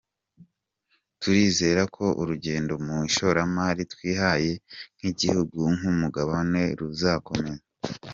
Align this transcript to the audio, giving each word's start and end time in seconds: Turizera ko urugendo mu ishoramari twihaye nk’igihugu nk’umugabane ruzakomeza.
Turizera 1.21 1.81
ko 1.95 2.05
urugendo 2.21 2.73
mu 2.85 2.95
ishoramari 3.09 3.81
twihaye 3.93 4.51
nk’igihugu 4.97 5.59
nk’umugabane 5.77 6.61
ruzakomeza. 6.79 7.65